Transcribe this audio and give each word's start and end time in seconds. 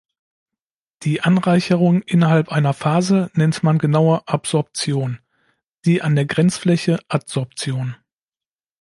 Die 1.03 1.21
Anreicherung 1.21 2.01
innerhalb 2.01 2.49
einer 2.51 2.73
Phase 2.73 3.29
nennt 3.35 3.61
man 3.61 3.77
genauer 3.77 4.23
"Ab"sorption, 4.25 5.19
die 5.85 6.01
an 6.01 6.15
der 6.15 6.25
Grenzfläche 6.25 6.97
"Ad"sorption. 7.07 7.95